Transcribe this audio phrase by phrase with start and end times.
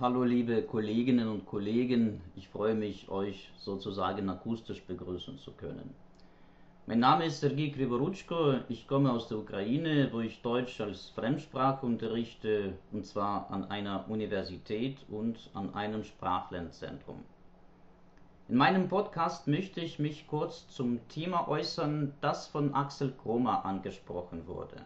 [0.00, 5.92] Hallo liebe Kolleginnen und Kollegen, ich freue mich, euch sozusagen akustisch begrüßen zu können.
[6.86, 11.84] Mein Name ist Sergei Krivorutschko, ich komme aus der Ukraine, wo ich Deutsch als Fremdsprache
[11.84, 17.22] unterrichte, und zwar an einer Universität und an einem Sprachlernzentrum.
[18.48, 24.46] In meinem Podcast möchte ich mich kurz zum Thema äußern, das von Axel Kromer angesprochen
[24.46, 24.80] wurde.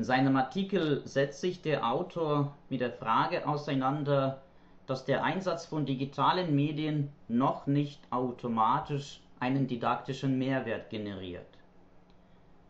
[0.00, 4.40] In seinem Artikel setzt sich der Autor mit der Frage auseinander,
[4.86, 11.44] dass der Einsatz von digitalen Medien noch nicht automatisch einen didaktischen Mehrwert generiert.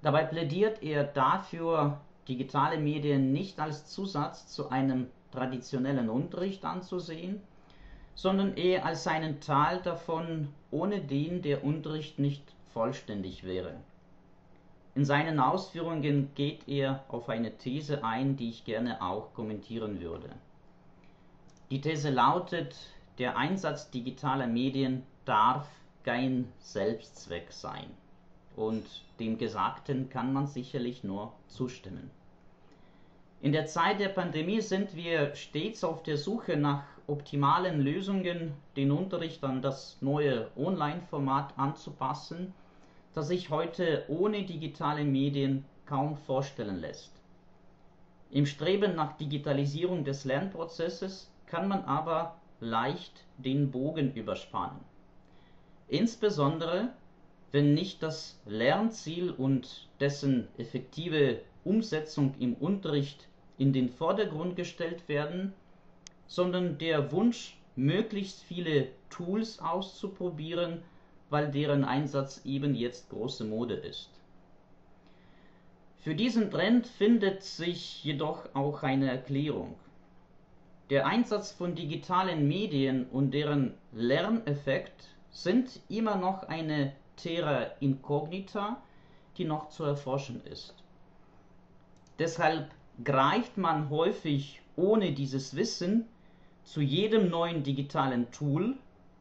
[0.03, 7.41] Dabei plädiert er dafür, digitale Medien nicht als Zusatz zu einem traditionellen Unterricht anzusehen,
[8.17, 12.43] sondern eher als einen Teil davon, ohne den der Unterricht nicht
[12.73, 13.75] vollständig wäre.
[14.97, 20.31] In seinen Ausführungen geht er auf eine These ein, die ich gerne auch kommentieren würde.
[21.71, 22.75] Die These lautet,
[23.19, 25.69] der Einsatz digitaler Medien darf
[26.03, 27.87] kein Selbstzweck sein.
[28.57, 28.85] Und
[29.21, 32.11] dem Gesagten kann man sicherlich nur zustimmen.
[33.41, 38.91] In der Zeit der Pandemie sind wir stets auf der Suche nach optimalen Lösungen, den
[38.91, 42.53] Unterricht an das neue Online-Format anzupassen
[43.15, 47.13] das sich heute ohne digitale Medien kaum vorstellen lässt.
[48.31, 54.79] Im Streben nach Digitalisierung des Lernprozesses kann man aber leicht den Bogen überspannen.
[55.89, 56.91] Insbesondere,
[57.51, 63.27] wenn nicht das Lernziel und dessen effektive Umsetzung im Unterricht
[63.59, 65.53] in den Vordergrund gestellt werden,
[66.29, 70.83] sondern der Wunsch, möglichst viele Tools auszuprobieren
[71.31, 74.11] weil deren Einsatz eben jetzt große Mode ist.
[76.01, 79.77] Für diesen Trend findet sich jedoch auch eine Erklärung.
[80.89, 88.83] Der Einsatz von digitalen Medien und deren Lerneffekt sind immer noch eine Terra incognita,
[89.37, 90.75] die noch zu erforschen ist.
[92.19, 92.71] Deshalb
[93.05, 96.07] greift man häufig ohne dieses Wissen
[96.65, 98.77] zu jedem neuen digitalen Tool,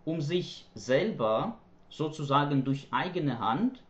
[0.06, 1.58] um sich selber
[1.90, 3.82] sozusagen durch eigene Hand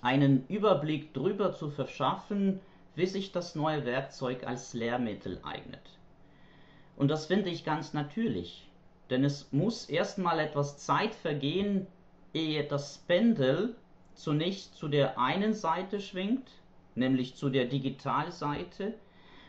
[0.00, 2.60] einen Überblick darüber zu verschaffen,
[2.94, 5.98] wie sich das neue Werkzeug als Lehrmittel eignet.
[6.96, 8.68] Und das finde ich ganz natürlich,
[9.10, 11.86] denn es muss erstmal etwas Zeit vergehen,
[12.34, 13.74] ehe das Pendel
[14.14, 16.48] zunächst zu der einen Seite schwingt,
[16.94, 18.94] nämlich zu der Digitalseite,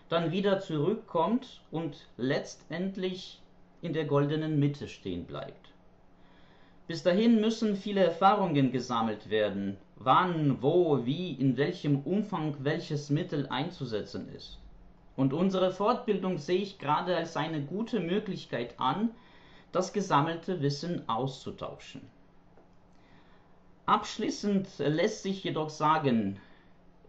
[0.10, 3.42] dann wieder zurückkommt und letztendlich
[3.82, 5.73] in der goldenen Mitte stehen bleibt.
[6.94, 13.48] Bis dahin müssen viele Erfahrungen gesammelt werden, wann, wo, wie, in welchem Umfang welches Mittel
[13.48, 14.60] einzusetzen ist.
[15.16, 19.10] Und unsere Fortbildung sehe ich gerade als eine gute Möglichkeit an,
[19.72, 22.02] das gesammelte Wissen auszutauschen.
[23.88, 26.40] Abschließend lässt sich jedoch sagen,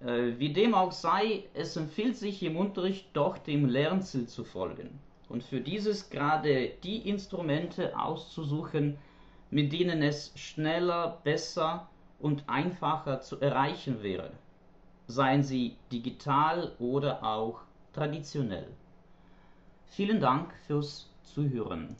[0.00, 4.98] äh, wie dem auch sei, es empfiehlt sich im Unterricht doch dem Lernziel zu folgen
[5.28, 8.96] und für dieses gerade die Instrumente auszusuchen,
[9.54, 11.88] mit denen es schneller, besser
[12.18, 14.32] und einfacher zu erreichen wäre,
[15.06, 17.60] seien sie digital oder auch
[17.92, 18.66] traditionell.
[19.86, 21.94] Vielen Dank fürs Zuhören.